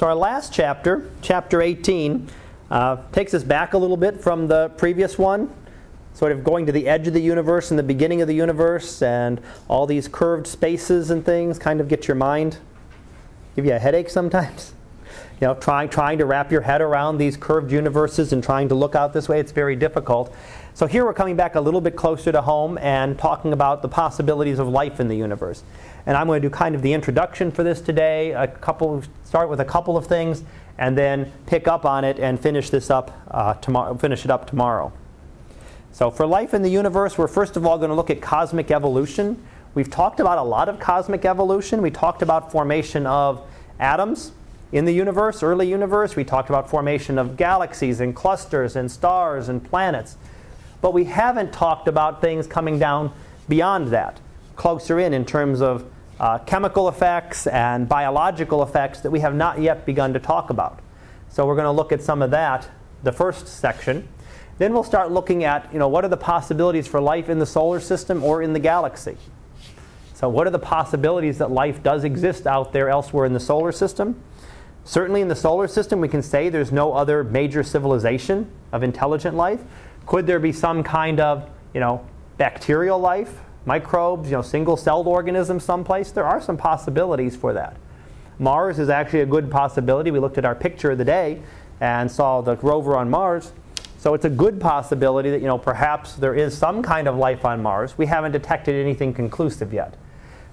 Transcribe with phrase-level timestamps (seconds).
[0.00, 2.26] So, our last chapter, chapter 18,
[2.70, 5.52] uh, takes us back a little bit from the previous one,
[6.14, 9.02] sort of going to the edge of the universe and the beginning of the universe,
[9.02, 12.56] and all these curved spaces and things kind of get your mind,
[13.54, 14.72] give you a headache sometimes.
[15.40, 18.74] You know, trying, trying to wrap your head around these curved universes and trying to
[18.74, 20.34] look out this way, it's very difficult.
[20.74, 23.88] So here we're coming back a little bit closer to home and talking about the
[23.88, 25.64] possibilities of life in the universe.
[26.06, 29.48] And I'm going to do kind of the introduction for this today, a couple, start
[29.48, 30.42] with a couple of things,
[30.78, 34.46] and then pick up on it and finish this up uh, tomorrow, finish it up
[34.46, 34.92] tomorrow.
[35.92, 38.70] So for life in the universe, we're first of all going to look at cosmic
[38.70, 39.42] evolution.
[39.74, 41.82] We've talked about a lot of cosmic evolution.
[41.82, 43.44] We talked about formation of
[43.78, 44.32] atoms
[44.72, 46.16] in the universe, early universe.
[46.16, 50.16] We talked about formation of galaxies and clusters and stars and planets.
[50.80, 53.12] But we haven't talked about things coming down
[53.48, 54.20] beyond that,
[54.60, 59.58] closer in in terms of uh, chemical effects and biological effects that we have not
[59.58, 60.80] yet begun to talk about.
[61.30, 62.68] So we're going to look at some of that,
[63.02, 64.06] the first section.
[64.58, 67.46] Then we'll start looking at, you know, what are the possibilities for life in the
[67.46, 69.16] solar system or in the galaxy?
[70.12, 73.72] So what are the possibilities that life does exist out there elsewhere in the solar
[73.72, 74.22] system?
[74.84, 79.38] Certainly in the solar system, we can say there's no other major civilization of intelligent
[79.38, 79.62] life.
[80.04, 82.06] Could there be some kind of, you know,
[82.36, 86.10] bacterial life, microbes, you know, single-celled organisms someplace?
[86.10, 87.76] There are some possibilities for that.
[88.38, 90.10] Mars is actually a good possibility.
[90.10, 91.42] We looked at our picture of the day
[91.80, 93.52] and saw the rover on Mars.
[93.98, 97.44] So it's a good possibility that, you know, perhaps there is some kind of life
[97.44, 97.98] on Mars.
[97.98, 99.94] We haven't detected anything conclusive yet.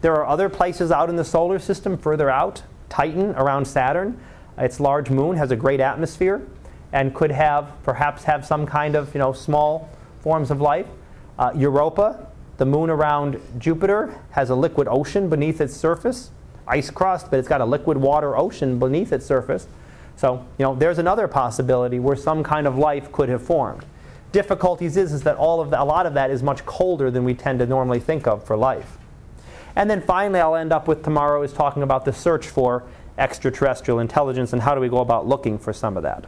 [0.00, 2.62] There are other places out in the solar system further out.
[2.88, 4.18] Titan around Saturn,
[4.56, 6.46] its large moon has a great atmosphere
[6.92, 10.86] and could have perhaps have some kind of you know small forms of life.
[11.38, 16.30] Uh, Europa, the moon around Jupiter, has a liquid ocean beneath its surface,
[16.66, 19.66] ice crust, but it's got a liquid water ocean beneath its surface.
[20.16, 23.84] So you know there's another possibility where some kind of life could have formed.
[24.32, 27.24] Difficulties is, is that all of the, a lot of that is much colder than
[27.24, 28.96] we tend to normally think of for life.
[29.76, 32.84] And then finally, I'll end up with tomorrow is talking about the search for
[33.18, 36.24] extraterrestrial intelligence and how do we go about looking for some of that.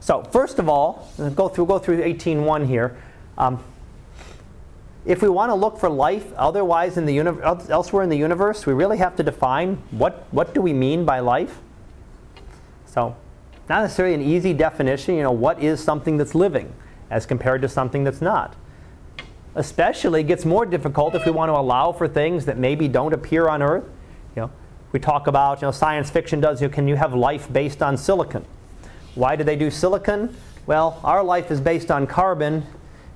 [0.00, 2.96] So first of all, go through go through 18.1 here.
[3.38, 3.62] Um,
[5.06, 8.64] if we want to look for life otherwise in the uni- elsewhere in the universe,
[8.64, 11.60] we really have to define what what do we mean by life.
[12.86, 13.14] So,
[13.68, 15.16] not necessarily an easy definition.
[15.16, 16.72] You know, what is something that's living
[17.10, 18.56] as compared to something that's not.
[19.54, 23.48] Especially gets more difficult if we want to allow for things that maybe don't appear
[23.48, 23.84] on Earth.
[24.34, 24.50] You know,
[24.92, 26.60] we talk about you know science fiction does.
[26.62, 28.44] You know, can you have life based on silicon?
[29.14, 30.34] Why do they do silicon?
[30.66, 32.66] Well, our life is based on carbon,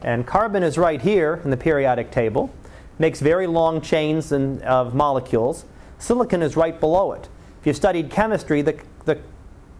[0.02, 2.52] and carbon is right here in the periodic table.
[2.98, 5.64] Makes very long chains in, of molecules.
[5.98, 7.28] Silicon is right below it.
[7.60, 9.18] If you studied chemistry, the, the,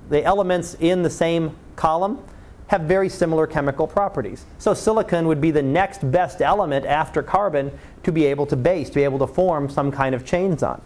[0.09, 2.23] the elements in the same column
[2.69, 4.45] have very similar chemical properties.
[4.59, 8.89] So silicon would be the next best element after carbon to be able to base,
[8.89, 10.81] to be able to form some kind of chains on.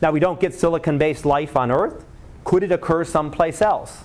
[0.00, 2.04] Now, we don't get silicon based life on Earth.
[2.44, 4.04] Could it occur someplace else?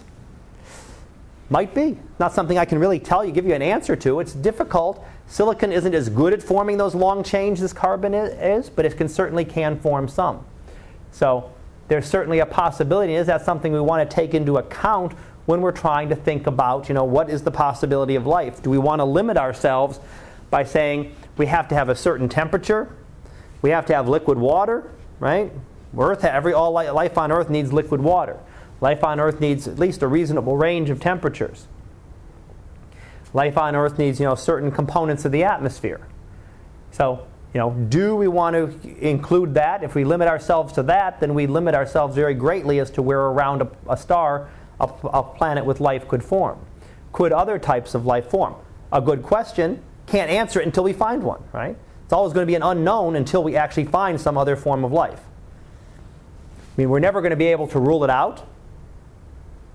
[1.49, 1.97] Might be.
[2.19, 4.19] Not something I can really tell you, give you an answer to.
[4.19, 5.05] It's difficult.
[5.27, 9.07] Silicon isn't as good at forming those long chains as carbon is, but it can
[9.07, 10.45] certainly can form some.
[11.11, 11.51] So
[11.87, 13.15] there's certainly a possibility.
[13.15, 15.13] Is that something we want to take into account
[15.45, 18.61] when we're trying to think about, you know, what is the possibility of life?
[18.61, 19.99] Do we want to limit ourselves
[20.49, 22.93] by saying we have to have a certain temperature?
[23.61, 25.51] We have to have liquid water, right?
[25.97, 28.37] Earth, every all life on Earth needs liquid water.
[28.79, 31.67] Life on Earth needs at least a reasonable range of temperatures.
[33.33, 36.01] Life on Earth needs, you know, certain components of the atmosphere.
[36.91, 39.83] So, you know, do we want to include that?
[39.83, 43.19] If we limit ourselves to that, then we limit ourselves very greatly as to where
[43.21, 44.49] around a, a star
[44.79, 46.59] a, a planet with life could form.
[47.13, 48.55] Could other types of life form?
[48.91, 49.81] A good question.
[50.05, 51.75] Can't answer it until we find one, right?
[52.03, 54.91] It's always going to be an unknown until we actually find some other form of
[54.91, 55.19] life.
[55.19, 58.45] I mean, we're never going to be able to rule it out.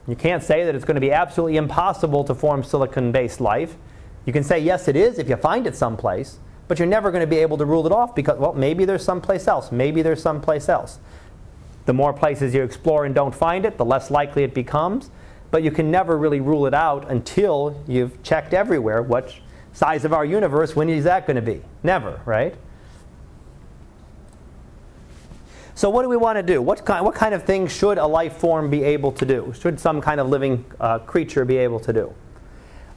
[0.07, 3.77] You can't say that it's going to be absolutely impossible to form silicon based life.
[4.25, 6.39] You can say, yes, it is if you find it someplace,
[6.69, 9.05] but you're never going to be able to rule it off because, well, maybe there's
[9.05, 9.71] someplace else.
[9.71, 10.99] Maybe there's someplace else.
[11.87, 15.11] The more places you explore and don't find it, the less likely it becomes.
[15.51, 19.03] But you can never really rule it out until you've checked everywhere.
[19.03, 19.35] What
[19.73, 21.61] size of our universe, when is that going to be?
[21.83, 22.55] Never, right?
[25.75, 26.61] So, what do we want to do?
[26.61, 29.55] What kind, what kind of things should a life form be able to do?
[29.59, 32.15] Should some kind of living uh, creature be able to do?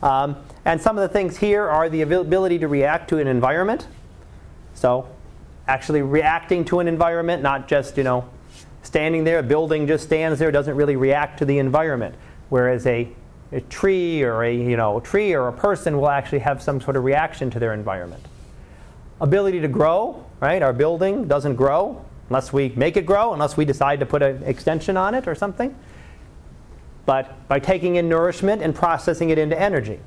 [0.03, 0.35] Um,
[0.65, 3.87] and some of the things here are the ability to react to an environment.
[4.73, 5.07] So,
[5.67, 8.29] actually reacting to an environment, not just, you know,
[8.83, 12.15] standing there, a building just stands there, doesn't really react to the environment.
[12.49, 13.07] Whereas a,
[13.53, 16.81] a tree or a you know a tree or a person will actually have some
[16.81, 18.23] sort of reaction to their environment.
[19.21, 20.61] Ability to grow, right?
[20.61, 24.43] Our building doesn't grow unless we make it grow, unless we decide to put an
[24.43, 25.75] extension on it or something.
[27.05, 29.99] But by taking in nourishment and processing it into energy.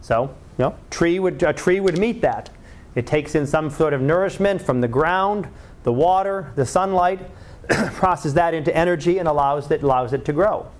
[0.00, 2.50] So, you know, tree would, a tree would meet that.
[2.94, 5.48] It takes in some sort of nourishment from the ground,
[5.82, 7.20] the water, the sunlight,
[7.68, 10.70] processes that into energy and allows it, allows it to grow.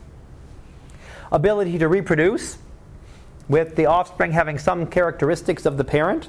[1.30, 2.58] Ability to reproduce,
[3.48, 6.28] with the offspring having some characteristics of the parent.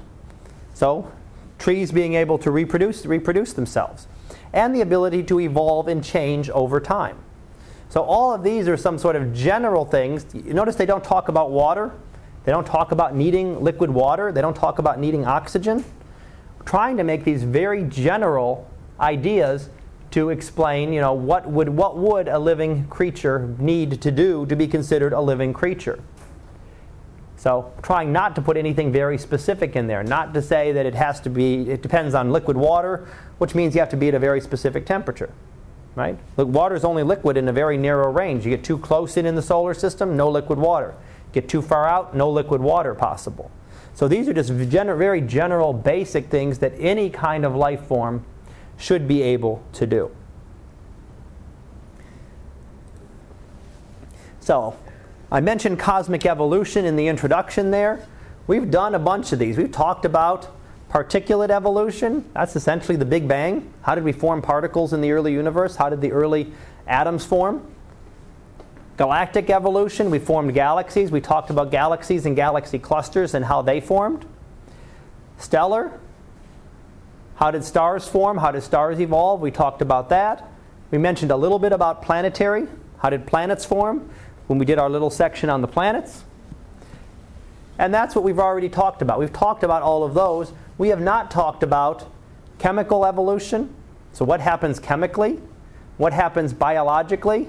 [0.73, 1.11] So,
[1.59, 4.07] trees being able to reproduce, reproduce themselves.
[4.51, 7.17] And the ability to evolve and change over time.
[7.89, 10.25] So, all of these are some sort of general things.
[10.33, 11.91] You notice they don't talk about water,
[12.45, 15.83] they don't talk about needing liquid water, they don't talk about needing oxygen.
[16.65, 18.69] trying to make these very general
[18.99, 19.69] ideas
[20.11, 24.55] to explain, you know, what would, what would a living creature need to do to
[24.55, 25.99] be considered a living creature.
[27.39, 30.93] So trying not to put anything very specific in there, not to say that it
[30.93, 33.07] has to be, it depends on liquid water,
[33.37, 35.31] which means you have to be at a very specific temperature.
[35.95, 36.19] Right?
[36.35, 38.43] Water is only liquid in a very narrow range.
[38.43, 40.95] You get too close in in the solar system, no liquid water.
[41.31, 43.49] Get too far out, no liquid water possible.
[43.93, 48.25] So these are just gener- very general, basic things that any kind of life form
[48.77, 50.11] should be able to do.
[54.41, 54.75] So,
[55.31, 58.05] I mentioned cosmic evolution in the introduction there.
[58.47, 59.57] We've done a bunch of these.
[59.57, 60.49] We've talked about
[60.89, 62.27] particulate evolution.
[62.33, 63.71] That's essentially the Big Bang.
[63.83, 65.75] How did we form particles in the early universe?
[65.75, 66.51] How did the early
[66.87, 67.63] atoms form?
[68.97, 71.11] Galactic evolution, we formed galaxies.
[71.11, 74.25] We talked about galaxies and galaxy clusters and how they formed.
[75.37, 75.99] Stellar,
[77.35, 78.39] how did stars form?
[78.39, 79.41] How did stars evolve?
[79.41, 80.49] We talked about that.
[80.89, 82.67] We mentioned a little bit about planetary.
[82.97, 84.09] How did planets form?
[84.49, 86.23] When we did our little section on the planets.
[87.77, 89.19] And that's what we've already talked about.
[89.19, 90.53] We've talked about all of those.
[90.79, 92.11] We have not talked about
[92.57, 93.71] chemical evolution.
[94.11, 95.39] So, what happens chemically?
[95.97, 97.47] What happens biologically?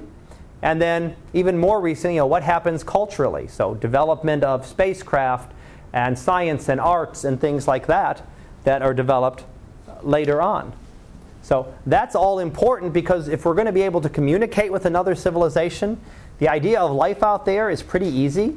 [0.61, 3.49] And then, even more recently, you know, what happens culturally?
[3.49, 5.55] So, development of spacecraft
[5.95, 8.23] and science and arts and things like that
[8.65, 9.45] that are developed
[10.03, 10.75] later on.
[11.43, 15.15] So that's all important because if we're going to be able to communicate with another
[15.15, 15.99] civilization,
[16.41, 18.57] the idea of life out there is pretty easy.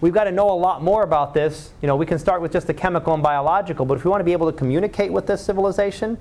[0.00, 1.70] We've got to know a lot more about this.
[1.80, 4.20] You know, we can start with just the chemical and biological, but if we want
[4.20, 6.18] to be able to communicate with this civilization,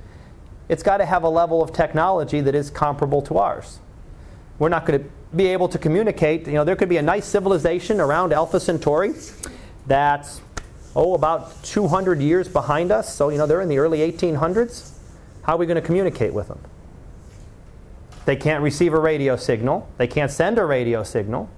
[0.70, 3.80] it's got to have a level of technology that is comparable to ours.
[4.60, 6.48] We're not going to be able to communicate.
[6.48, 9.14] You know, there could be a nice civilization around Alpha Centauri
[9.86, 10.42] that's
[10.96, 13.14] oh, about 200 years behind us.
[13.14, 14.92] So, you know, they're in the early 1800s.
[15.44, 16.60] How are we going to communicate with them?
[18.28, 19.88] They can't receive a radio signal.
[19.96, 21.50] They can't send a radio signal.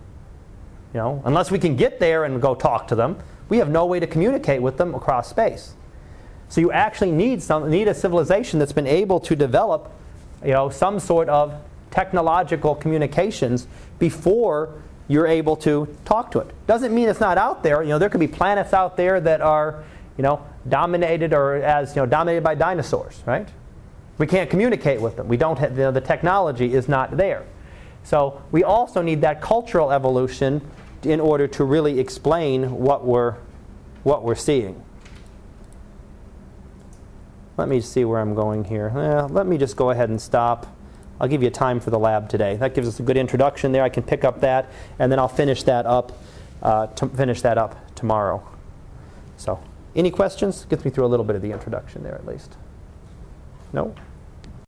[0.94, 3.18] You know, unless we can get there and go talk to them,
[3.50, 5.74] we have no way to communicate with them across space.
[6.48, 9.92] So you actually need some need a civilization that's been able to develop,
[10.46, 13.66] you know, some sort of technological communications
[13.98, 16.54] before you're able to talk to it.
[16.68, 17.82] Doesn't mean it's not out there.
[17.82, 19.84] You know, there could be planets out there that are,
[20.18, 23.50] you know, dominated or as, you know, dominated by dinosaurs, right?
[24.20, 25.28] We can't communicate with them.
[25.28, 27.46] We don't have, you know, the technology is not there.
[28.04, 30.62] So we also need that cultural evolution
[31.04, 33.38] in order to really explain what we're,
[34.04, 34.84] what we're seeing.
[37.58, 38.90] Let me see where I'm going here.
[38.90, 40.68] Eh, let me just go ahead and stop.
[41.20, 42.56] I'll give you time for the lab today.
[42.58, 43.84] That gives us a good introduction there.
[43.84, 46.14] I can pick up that, and then I'll finish that up.
[46.62, 48.46] Uh, to finish that up tomorrow.
[49.38, 49.64] So,
[49.96, 50.66] any questions?
[50.66, 52.58] Gets me through a little bit of the introduction there, at least.
[53.72, 53.96] No.